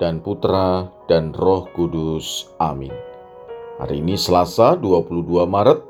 dan 0.00 0.24
Putra 0.24 0.88
dan 1.06 1.36
Roh 1.36 1.68
Kudus. 1.76 2.48
Amin. 2.56 2.90
Hari 3.76 4.00
ini 4.00 4.16
Selasa 4.16 4.74
22 4.80 5.44
Maret 5.44 5.80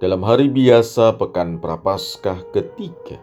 dalam 0.00 0.24
hari 0.24 0.48
biasa 0.48 1.20
Pekan 1.20 1.60
Prapaskah 1.60 2.40
ketiga. 2.56 3.20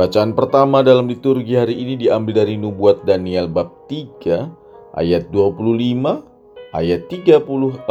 Bacaan 0.00 0.32
pertama 0.32 0.80
dalam 0.80 1.04
liturgi 1.04 1.60
hari 1.60 1.76
ini 1.76 2.00
diambil 2.00 2.40
dari 2.40 2.56
Nubuat 2.56 3.04
Daniel 3.04 3.44
bab 3.44 3.84
3 3.92 4.96
ayat 4.96 5.28
25 5.28 6.72
ayat 6.72 7.04
34 7.12 7.84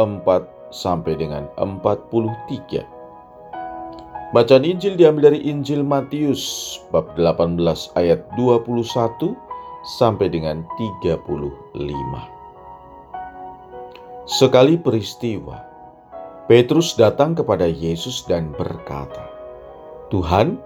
sampai 0.74 1.14
dengan 1.14 1.46
43. 1.54 2.82
Bacaan 4.30 4.62
Injil 4.62 4.94
diambil 4.94 5.30
dari 5.30 5.42
Injil 5.46 5.82
Matius 5.86 6.78
bab 6.90 7.14
18 7.14 7.58
ayat 7.98 8.26
21 8.34 9.49
sampai 9.84 10.28
dengan 10.28 10.64
35. 10.76 12.28
Sekali 14.28 14.76
peristiwa, 14.76 15.58
Petrus 16.46 16.94
datang 16.94 17.32
kepada 17.32 17.64
Yesus 17.66 18.22
dan 18.28 18.52
berkata, 18.52 19.26
"Tuhan, 20.12 20.60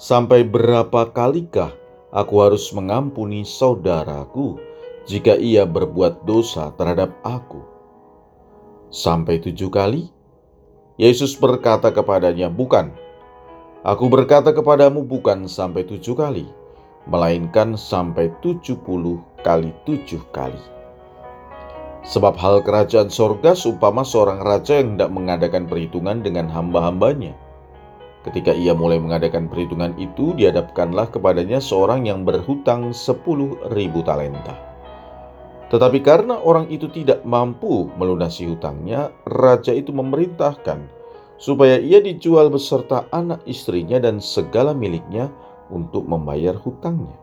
sampai 0.00 0.46
berapa 0.46 1.10
kalikah 1.12 1.70
aku 2.14 2.34
harus 2.40 2.72
mengampuni 2.72 3.44
saudaraku 3.44 4.56
jika 5.04 5.36
ia 5.36 5.68
berbuat 5.68 6.24
dosa 6.24 6.72
terhadap 6.74 7.12
aku?" 7.22 7.60
Sampai 8.94 9.42
tujuh 9.42 9.68
kali? 9.68 10.08
Yesus 10.96 11.34
berkata 11.34 11.90
kepadanya, 11.90 12.46
"Bukan, 12.46 12.94
aku 13.82 14.06
berkata 14.06 14.54
kepadamu, 14.54 15.02
bukan 15.02 15.50
sampai 15.50 15.82
tujuh 15.82 16.14
kali." 16.14 16.63
Melainkan 17.04 17.76
sampai 17.76 18.32
tujuh 18.40 18.80
puluh 18.82 19.20
kali 19.44 19.72
tujuh 19.84 20.20
kali. 20.32 20.60
Sebab 22.04 22.36
hal 22.36 22.60
kerajaan 22.60 23.08
sorga 23.08 23.56
seumpama 23.56 24.04
seorang 24.04 24.44
raja 24.44 24.76
yang 24.76 24.96
tidak 24.96 25.12
mengadakan 25.12 25.64
perhitungan 25.64 26.20
dengan 26.20 26.52
hamba-hambanya. 26.52 27.32
Ketika 28.24 28.52
ia 28.56 28.72
mulai 28.72 29.00
mengadakan 29.00 29.48
perhitungan 29.52 29.92
itu, 30.00 30.32
dihadapkanlah 30.36 31.12
kepadanya 31.12 31.60
seorang 31.60 32.08
yang 32.08 32.24
berhutang 32.24 32.92
sepuluh 32.92 33.56
ribu 33.72 34.00
talenta. 34.04 34.56
Tetapi 35.72 36.00
karena 36.04 36.40
orang 36.40 36.68
itu 36.68 36.88
tidak 36.92 37.24
mampu 37.24 37.88
melunasi 37.96 38.48
hutangnya, 38.52 39.12
raja 39.24 39.72
itu 39.72 39.92
memerintahkan 39.92 40.84
supaya 41.40 41.80
ia 41.80 41.98
dijual 41.98 42.46
beserta 42.52 43.08
anak 43.10 43.42
istrinya 43.48 43.98
dan 43.98 44.22
segala 44.22 44.70
miliknya 44.70 45.28
untuk 45.72 46.04
membayar 46.04 46.56
hutangnya. 46.56 47.16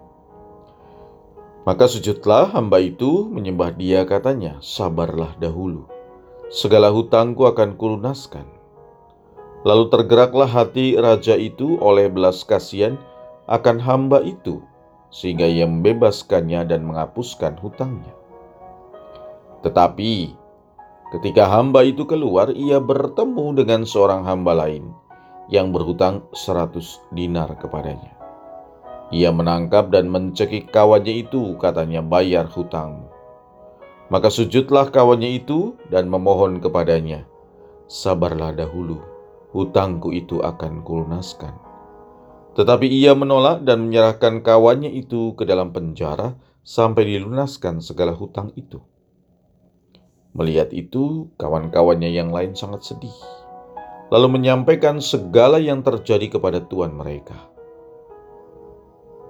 Maka 1.61 1.85
sujudlah 1.85 2.49
hamba 2.57 2.81
itu 2.81 3.29
menyembah 3.29 3.77
dia 3.77 4.01
katanya, 4.01 4.57
sabarlah 4.65 5.37
dahulu. 5.37 5.85
Segala 6.49 6.89
hutangku 6.89 7.45
akan 7.45 7.77
kulunaskan. 7.77 8.49
Lalu 9.61 9.93
tergeraklah 9.93 10.49
hati 10.49 10.97
raja 10.97 11.37
itu 11.37 11.77
oleh 11.77 12.09
belas 12.09 12.41
kasihan 12.41 12.97
akan 13.45 13.77
hamba 13.77 14.25
itu, 14.25 14.65
sehingga 15.13 15.45
ia 15.45 15.69
membebaskannya 15.69 16.65
dan 16.65 16.81
menghapuskan 16.81 17.61
hutangnya. 17.61 18.09
Tetapi 19.61 20.33
ketika 21.13 21.45
hamba 21.45 21.85
itu 21.85 22.09
keluar, 22.09 22.49
ia 22.57 22.81
bertemu 22.81 23.53
dengan 23.53 23.85
seorang 23.85 24.25
hamba 24.25 24.65
lain 24.65 24.89
yang 25.45 25.69
berhutang 25.69 26.25
seratus 26.33 26.97
dinar 27.13 27.53
kepadanya. 27.61 28.20
Ia 29.11 29.35
menangkap 29.35 29.91
dan 29.91 30.07
mencekik 30.07 30.71
kawannya 30.71 31.27
itu, 31.27 31.59
katanya, 31.59 31.99
"Bayar 31.99 32.47
hutangmu." 32.47 33.11
Maka 34.07 34.31
sujudlah 34.31 34.87
kawannya 34.87 35.35
itu 35.35 35.75
dan 35.91 36.07
memohon 36.07 36.63
kepadanya, 36.63 37.27
"Sabarlah 37.91 38.55
dahulu, 38.55 39.03
hutangku 39.51 40.15
itu 40.15 40.39
akan 40.39 40.83
kulunaskan." 40.87 41.55
Tetapi 42.55 42.87
ia 42.87 43.15
menolak 43.15 43.63
dan 43.63 43.87
menyerahkan 43.87 44.43
kawannya 44.43 44.91
itu 44.91 45.35
ke 45.39 45.43
dalam 45.47 45.71
penjara 45.71 46.35
sampai 46.63 47.07
dilunaskan 47.07 47.79
segala 47.79 48.11
hutang 48.15 48.51
itu. 48.59 48.83
Melihat 50.31 50.71
itu, 50.71 51.27
kawan-kawannya 51.35 52.11
yang 52.11 52.31
lain 52.31 52.55
sangat 52.55 52.87
sedih, 52.87 53.15
lalu 54.07 54.39
menyampaikan 54.39 55.03
segala 55.03 55.59
yang 55.59 55.83
terjadi 55.83 56.39
kepada 56.39 56.63
tuan 56.63 56.95
mereka. 56.95 57.35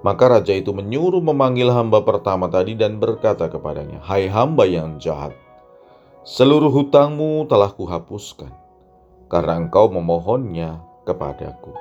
Maka 0.01 0.33
raja 0.33 0.57
itu 0.57 0.73
menyuruh 0.73 1.21
memanggil 1.21 1.69
hamba 1.69 2.01
pertama 2.01 2.49
tadi 2.49 2.73
dan 2.73 2.97
berkata 2.97 3.45
kepadanya, 3.45 4.01
"Hai 4.01 4.25
hamba 4.25 4.65
yang 4.65 4.97
jahat, 4.97 5.37
seluruh 6.25 6.73
hutangmu 6.73 7.45
telah 7.45 7.69
kuhapuskan 7.69 8.49
karena 9.29 9.61
engkau 9.61 9.93
memohonnya 9.93 10.81
kepadaku. 11.05 11.77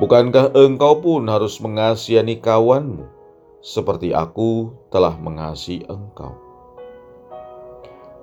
Bukankah 0.00 0.56
engkau 0.56 1.04
pun 1.04 1.28
harus 1.28 1.60
mengasihani 1.60 2.40
kawanmu 2.40 3.04
seperti 3.60 4.16
aku 4.16 4.72
telah 4.88 5.12
mengasihi 5.20 5.84
engkau?" 5.92 6.32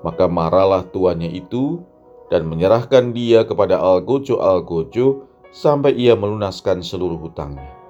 Maka 0.01 0.25
marahlah 0.25 0.81
tuannya 0.81 1.29
itu 1.29 1.85
dan 2.33 2.49
menyerahkan 2.49 3.13
dia 3.13 3.45
kepada 3.45 3.77
algojo-algojo 3.77 5.29
sampai 5.53 5.93
ia 5.93 6.17
melunaskan 6.17 6.81
seluruh 6.81 7.21
hutangnya. 7.21 7.82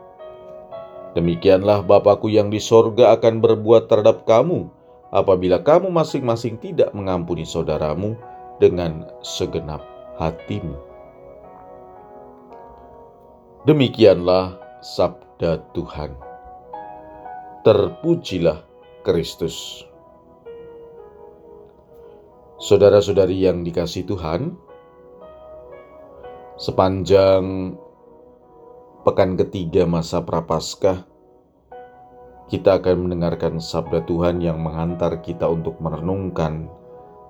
Demikianlah 1.13 1.85
Bapakku 1.85 2.25
yang 2.25 2.50
di 2.50 2.57
sorga 2.57 3.13
akan 3.13 3.38
berbuat 3.38 3.85
terhadap 3.85 4.25
kamu 4.25 4.66
apabila 5.13 5.62
kamu 5.62 5.94
masing-masing 5.94 6.57
tidak 6.57 6.90
mengampuni 6.97 7.46
saudaramu 7.46 8.18
dengan 8.57 9.06
segenap 9.22 9.85
hatimu. 10.18 10.73
Demikianlah 13.69 14.57
sabda 14.81 15.62
Tuhan. 15.78 16.18
Terpujilah 17.62 18.66
Kristus. 19.06 19.85
Saudara-saudari 22.59 23.44
yang 23.44 23.62
dikasih 23.63 24.03
Tuhan, 24.03 24.56
sepanjang 26.57 27.75
pekan 29.03 29.36
ketiga 29.36 29.84
masa 29.84 30.24
Prapaskah, 30.24 31.03
kita 32.47 32.80
akan 32.80 33.03
mendengarkan 33.03 33.59
sabda 33.59 34.08
Tuhan 34.08 34.40
yang 34.40 34.64
menghantar 34.64 35.19
kita 35.19 35.44
untuk 35.44 35.75
merenungkan 35.84 36.72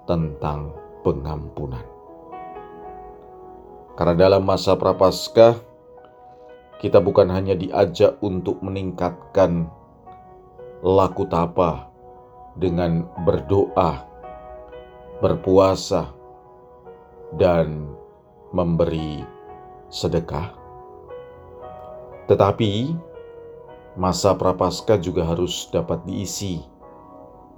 tentang 0.05 0.69
pengampunan. 1.01 1.81
Karena 3.97 4.13
dalam 4.13 4.45
masa 4.45 4.77
Prapaskah, 4.77 5.57
kita 6.77 7.01
bukan 7.01 7.33
hanya 7.33 7.57
diajak 7.57 8.21
untuk 8.21 8.61
meningkatkan 8.61 9.65
laku 10.85 11.25
tapa 11.25 11.89
dengan 12.53 13.09
berdoa, 13.25 14.05
berpuasa, 15.25 16.13
dan 17.33 17.97
memberi 18.53 19.25
sedekah 19.89 20.62
tetapi 22.27 22.95
masa 23.99 24.33
prapaskah 24.33 24.97
juga 24.97 25.27
harus 25.27 25.67
dapat 25.69 26.01
diisi. 26.07 26.63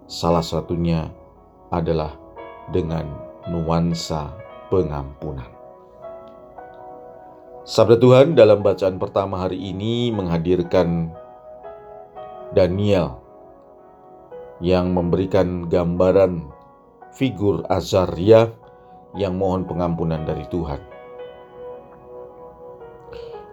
Salah 0.06 0.46
satunya 0.46 1.10
adalah 1.74 2.14
dengan 2.70 3.10
nuansa 3.50 4.34
pengampunan. 4.70 5.50
Sabda 7.66 7.98
Tuhan 7.98 8.38
dalam 8.38 8.62
bacaan 8.62 9.02
pertama 9.02 9.42
hari 9.42 9.58
ini 9.58 10.14
menghadirkan 10.14 11.10
Daniel 12.54 13.18
yang 14.62 14.94
memberikan 14.94 15.66
gambaran 15.66 16.46
figur 17.10 17.66
Azaria 17.66 18.54
yang 19.18 19.34
mohon 19.42 19.66
pengampunan 19.66 20.22
dari 20.30 20.46
Tuhan. 20.54 20.95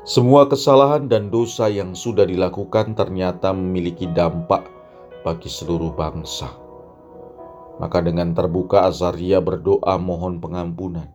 Semua 0.02 0.50
kesalahan 0.50 1.06
dan 1.06 1.30
dosa 1.30 1.70
yang 1.70 1.94
sudah 1.94 2.26
dilakukan 2.26 2.98
ternyata 2.98 3.54
memiliki 3.54 4.10
dampak 4.10 4.66
bagi 5.22 5.46
seluruh 5.46 5.94
bangsa. 5.94 6.50
Maka 7.78 8.02
dengan 8.02 8.34
terbuka 8.34 8.82
Azaria 8.82 9.38
berdoa 9.38 9.94
mohon 10.02 10.42
pengampunan. 10.42 11.06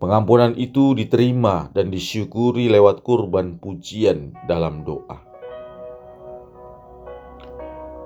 Pengampunan 0.00 0.56
itu 0.56 0.96
diterima 0.96 1.68
dan 1.76 1.92
disyukuri 1.92 2.72
lewat 2.72 3.04
kurban 3.04 3.60
pujian 3.60 4.32
dalam 4.48 4.88
doa. 4.88 5.20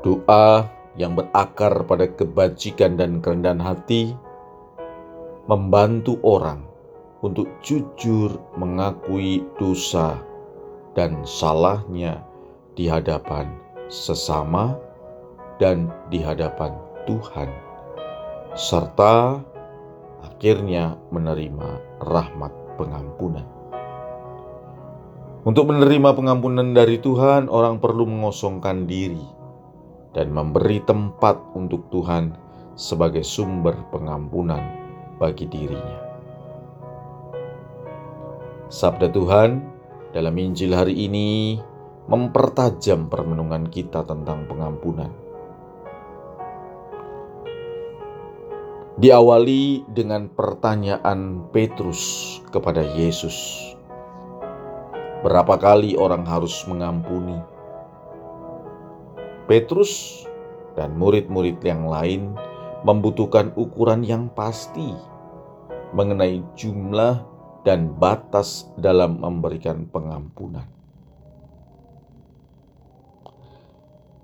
Doa 0.02 0.66
yang 0.99 1.14
berakar 1.14 1.87
pada 1.87 2.10
kebajikan 2.10 2.99
dan 2.99 3.22
kerendahan 3.22 3.62
hati 3.62 4.19
membantu 5.46 6.19
orang 6.26 6.68
untuk 7.19 7.50
jujur 7.67 8.38
mengakui 8.55 9.43
dosa 9.59 10.23
dan 10.94 11.26
salahnya 11.26 12.23
di 12.79 12.87
hadapan 12.87 13.50
sesama 13.91 14.79
dan 15.59 15.91
di 16.15 16.23
hadapan 16.23 16.79
Tuhan, 17.11 17.50
serta 18.55 19.43
akhirnya 20.23 20.94
menerima 21.11 22.03
rahmat 22.06 22.53
pengampunan. 22.79 23.47
Untuk 25.43 25.70
menerima 25.70 26.15
pengampunan 26.15 26.76
dari 26.76 27.03
Tuhan, 27.03 27.50
orang 27.50 27.82
perlu 27.82 28.06
mengosongkan 28.06 28.87
diri 28.87 29.26
dan 30.15 30.31
memberi 30.31 30.82
tempat 30.87 31.41
untuk 31.59 31.91
Tuhan 31.91 32.37
sebagai 32.79 33.26
sumber 33.26 33.75
pengampunan 33.91 34.62
bagi 35.19 35.50
dirinya. 35.50 36.07
Sabda 38.69 39.09
Tuhan 39.09 39.65
dalam 40.12 40.37
Injil 40.37 40.76
hari 40.76 40.93
ini 40.93 41.56
mempertajam 42.05 43.09
permenungan 43.09 43.65
kita 43.73 44.05
tentang 44.05 44.44
pengampunan. 44.44 45.09
Diawali 49.00 49.88
dengan 49.88 50.29
pertanyaan 50.29 51.49
Petrus 51.49 52.37
kepada 52.53 52.85
Yesus. 52.93 53.56
Berapa 55.25 55.56
kali 55.56 55.97
orang 55.97 56.29
harus 56.29 56.61
mengampuni? 56.69 57.41
Petrus 59.49 60.29
dan 60.76 60.93
murid-murid 61.00 61.56
yang 61.65 61.88
lain 61.88 62.37
membutuhkan 62.85 63.49
ukuran 63.56 64.05
yang 64.05 64.29
pasti 64.37 64.93
mengenai 65.97 66.44
jumlah 66.53 67.38
dan 67.69 67.93
batas 68.00 68.65
dalam 68.81 69.20
memberikan 69.20 69.85
pengampunan. 69.93 70.65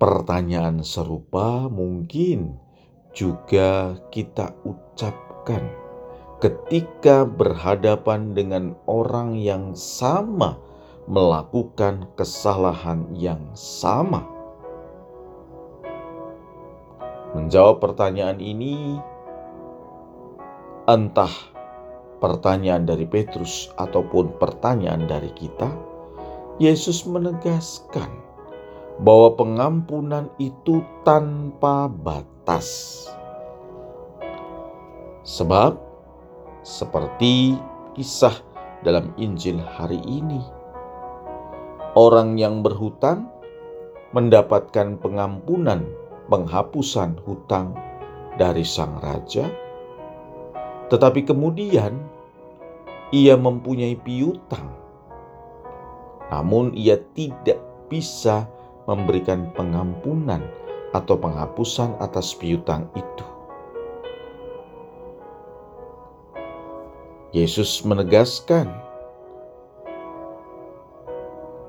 Pertanyaan 0.00 0.80
serupa 0.80 1.68
mungkin 1.68 2.56
juga 3.12 4.00
kita 4.08 4.56
ucapkan 4.64 5.60
ketika 6.40 7.28
berhadapan 7.28 8.32
dengan 8.32 8.72
orang 8.88 9.36
yang 9.36 9.76
sama 9.76 10.56
melakukan 11.04 12.08
kesalahan 12.16 13.12
yang 13.12 13.44
sama. 13.52 14.24
Menjawab 17.36 17.76
pertanyaan 17.76 18.40
ini, 18.40 18.96
entah 20.88 21.53
pertanyaan 22.24 22.88
dari 22.88 23.04
Petrus 23.04 23.68
ataupun 23.76 24.40
pertanyaan 24.40 25.04
dari 25.04 25.28
kita, 25.36 25.68
Yesus 26.56 27.04
menegaskan 27.04 28.08
bahwa 29.04 29.36
pengampunan 29.36 30.32
itu 30.40 30.80
tanpa 31.04 31.92
batas 31.92 32.32
atas. 32.44 32.68
Sebab 35.24 35.80
seperti 36.60 37.56
kisah 37.96 38.36
dalam 38.84 39.16
Injil 39.16 39.56
hari 39.64 39.96
ini, 40.04 40.44
orang 41.96 42.36
yang 42.36 42.60
berhutang 42.60 43.32
mendapatkan 44.12 45.00
pengampunan 45.00 45.88
penghapusan 46.28 47.16
hutang 47.24 47.72
dari 48.36 48.60
sang 48.60 49.00
raja, 49.00 49.48
tetapi 50.92 51.24
kemudian 51.24 51.96
ia 53.10 53.36
mempunyai 53.36 53.98
piutang, 54.00 54.72
namun 56.30 56.72
ia 56.72 56.96
tidak 57.12 57.60
bisa 57.92 58.48
memberikan 58.88 59.52
pengampunan 59.52 60.40
atau 60.94 61.18
penghapusan 61.18 61.98
atas 61.98 62.32
piutang 62.36 62.86
itu. 62.94 63.26
Yesus 67.34 67.82
menegaskan, 67.82 68.70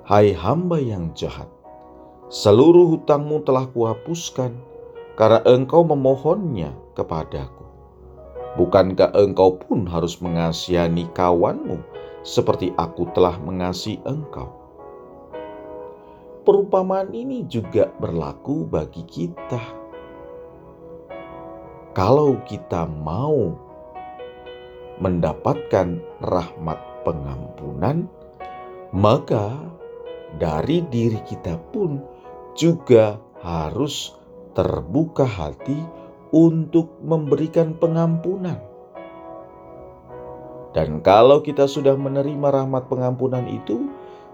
"Hai 0.06 0.30
hamba 0.38 0.78
yang 0.78 1.10
jahat, 1.18 1.50
seluruh 2.30 2.94
hutangmu 2.94 3.42
telah 3.42 3.66
kuhapuskan 3.74 4.54
karena 5.18 5.42
engkau 5.48 5.82
memohonnya 5.82 6.76
kepadaku. 6.94 7.65
Bukankah 8.56 9.12
engkau 9.16 9.60
pun 9.60 9.84
harus 9.88 10.20
mengasihani 10.24 11.12
kawanmu 11.12 11.84
seperti 12.24 12.72
aku 12.80 13.12
telah 13.12 13.36
mengasihi 13.40 14.00
engkau?" 14.08 14.66
perumpamaan 16.46 17.10
ini 17.10 17.44
juga 17.50 17.90
berlaku 17.98 18.70
bagi 18.70 19.02
kita. 19.10 19.60
Kalau 21.98 22.38
kita 22.46 22.86
mau 22.86 23.58
mendapatkan 25.02 26.00
rahmat 26.22 26.80
pengampunan, 27.04 28.06
maka 28.94 29.58
dari 30.38 30.86
diri 30.86 31.20
kita 31.26 31.58
pun 31.74 32.00
juga 32.56 33.20
harus 33.44 34.16
terbuka 34.56 35.28
hati 35.28 35.76
untuk 36.36 37.00
memberikan 37.00 37.72
pengampunan. 37.80 38.60
Dan 40.76 41.00
kalau 41.00 41.40
kita 41.40 41.72
sudah 41.72 41.96
menerima 41.96 42.52
rahmat 42.52 42.92
pengampunan 42.92 43.48
itu, 43.48 43.88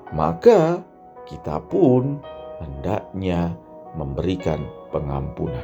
maka 0.09 0.81
kita 1.29 1.61
pun 1.69 2.17
hendaknya 2.57 3.53
memberikan 3.93 4.65
pengampunan. 4.89 5.61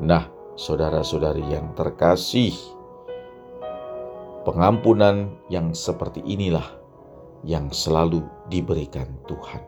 Nah, 0.00 0.24
saudara-saudari 0.56 1.44
yang 1.52 1.76
terkasih, 1.76 2.56
pengampunan 4.48 5.36
yang 5.52 5.76
seperti 5.76 6.24
inilah 6.24 6.64
yang 7.44 7.68
selalu 7.68 8.24
diberikan 8.48 9.12
Tuhan 9.28 9.60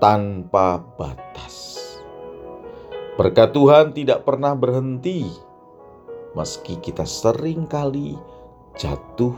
tanpa 0.00 0.80
batas. 0.96 1.83
Berkat 3.14 3.54
Tuhan 3.54 3.94
tidak 3.94 4.26
pernah 4.26 4.58
berhenti, 4.58 5.30
meski 6.34 6.82
kita 6.82 7.06
sering 7.06 7.62
kali 7.70 8.18
jatuh 8.74 9.30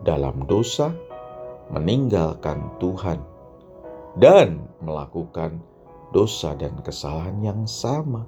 dalam 0.00 0.48
dosa 0.48 0.88
meninggalkan 1.68 2.72
Tuhan 2.80 3.20
dan 4.16 4.64
melakukan 4.80 5.60
dosa 6.16 6.56
dan 6.56 6.80
kesalahan 6.80 7.44
yang 7.44 7.60
sama. 7.68 8.24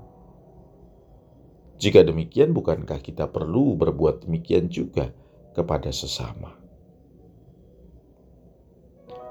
Jika 1.80 2.04
demikian, 2.04 2.52
bukankah 2.52 3.00
kita 3.00 3.32
perlu 3.32 3.80
berbuat 3.80 4.28
demikian 4.28 4.68
juga 4.68 5.08
kepada 5.56 5.88
sesama? 5.88 6.52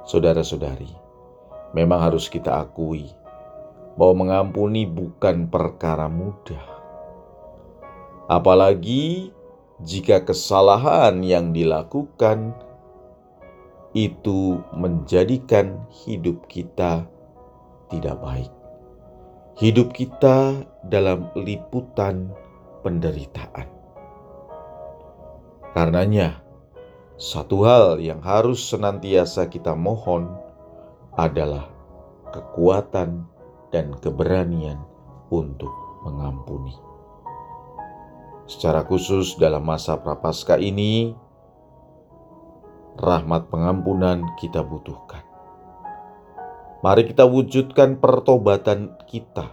Saudara-saudari, 0.10 0.90
memang 1.78 2.02
harus 2.02 2.34
kita 2.34 2.66
akui 2.66 3.25
bahwa 3.96 4.28
mengampuni 4.28 4.84
bukan 4.84 5.48
perkara 5.48 6.12
mudah, 6.12 6.64
apalagi 8.28 9.32
jika 9.84 10.24
kesalahan 10.24 11.20
yang 11.24 11.52
dilakukan 11.52 12.56
itu 13.96 14.60
menjadikan 14.76 15.88
hidup 16.04 16.48
kita 16.52 17.08
tidak 17.88 18.20
baik. 18.20 18.52
Hidup 19.56 19.96
kita 19.96 20.68
dalam 20.84 21.32
liputan 21.40 22.28
penderitaan. 22.84 23.72
Karenanya, 25.72 26.44
satu 27.16 27.64
hal 27.64 28.04
yang 28.04 28.20
harus 28.20 28.60
senantiasa 28.68 29.48
kita 29.48 29.72
mohon 29.72 30.28
adalah 31.16 31.72
kekuatan 32.36 33.24
dan 33.76 33.92
keberanian 34.00 34.80
untuk 35.28 36.00
mengampuni. 36.08 36.72
Secara 38.48 38.88
khusus 38.88 39.36
dalam 39.36 39.68
masa 39.68 40.00
prapaskah 40.00 40.56
ini, 40.64 41.12
rahmat 42.96 43.52
pengampunan 43.52 44.24
kita 44.40 44.64
butuhkan. 44.64 45.28
Mari 46.80 47.12
kita 47.12 47.28
wujudkan 47.28 48.00
pertobatan 48.00 48.96
kita 49.12 49.52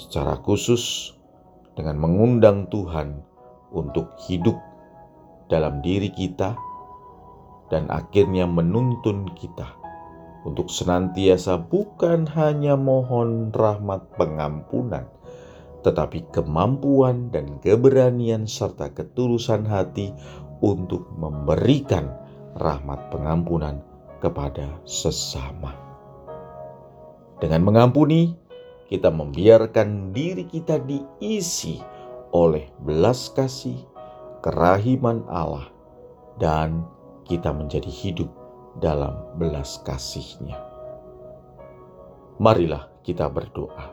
secara 0.00 0.40
khusus 0.40 1.12
dengan 1.76 2.00
mengundang 2.00 2.64
Tuhan 2.72 3.20
untuk 3.76 4.16
hidup 4.24 4.56
dalam 5.52 5.84
diri 5.84 6.08
kita 6.08 6.56
dan 7.68 7.92
akhirnya 7.92 8.48
menuntun 8.48 9.28
kita 9.36 9.81
untuk 10.42 10.70
senantiasa 10.70 11.58
bukan 11.70 12.26
hanya 12.34 12.74
mohon 12.74 13.54
rahmat 13.54 14.02
pengampunan, 14.18 15.06
tetapi 15.86 16.26
kemampuan 16.34 17.30
dan 17.30 17.58
keberanian 17.62 18.46
serta 18.46 18.90
ketulusan 18.90 19.66
hati 19.66 20.10
untuk 20.62 21.06
memberikan 21.14 22.10
rahmat 22.58 23.10
pengampunan 23.14 23.82
kepada 24.18 24.66
sesama. 24.86 25.74
Dengan 27.42 27.66
mengampuni, 27.66 28.38
kita 28.86 29.10
membiarkan 29.10 30.14
diri 30.14 30.46
kita 30.46 30.78
diisi 30.82 31.82
oleh 32.30 32.70
belas 32.82 33.34
kasih, 33.34 33.82
kerahiman 34.42 35.26
Allah, 35.26 35.66
dan 36.38 36.86
kita 37.26 37.50
menjadi 37.50 37.90
hidup 37.90 38.30
dalam 38.80 39.36
belas 39.36 39.80
kasihnya. 39.84 40.56
Marilah 42.40 42.88
kita 43.04 43.28
berdoa. 43.28 43.92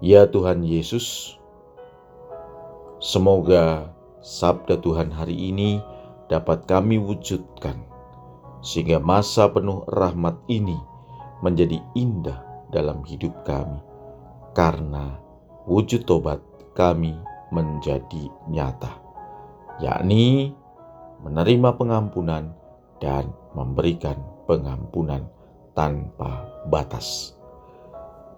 Ya 0.00 0.24
Tuhan 0.28 0.64
Yesus, 0.64 1.36
semoga 3.00 3.92
sabda 4.24 4.80
Tuhan 4.80 5.12
hari 5.12 5.52
ini 5.52 5.78
dapat 6.28 6.64
kami 6.64 6.96
wujudkan, 6.96 7.76
sehingga 8.64 8.98
masa 9.00 9.48
penuh 9.52 9.84
rahmat 9.92 10.40
ini 10.48 10.76
menjadi 11.44 11.78
indah 11.94 12.40
dalam 12.72 13.04
hidup 13.04 13.32
kami, 13.44 13.78
karena 14.56 15.20
wujud 15.68 16.08
tobat 16.08 16.40
kami 16.72 17.14
menjadi 17.54 18.28
nyata, 18.50 18.98
yakni 19.78 20.56
menerima 21.22 21.70
pengampunan 21.78 22.50
dan 23.02 23.32
memberikan 23.56 24.18
pengampunan 24.46 25.26
tanpa 25.74 26.46
batas. 26.70 27.34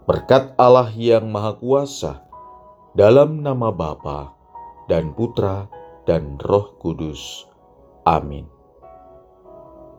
Berkat 0.07 0.55
Allah 0.57 0.89
yang 0.95 1.29
Maha 1.29 1.59
Kuasa, 1.59 2.23
dalam 2.95 3.43
nama 3.43 3.75
Bapa 3.75 4.33
dan 4.87 5.13
Putra 5.13 5.67
dan 6.07 6.39
Roh 6.41 6.79
Kudus. 6.79 7.45
Amin. 8.07 8.56